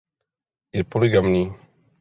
[0.73, 1.53] Je polygamní.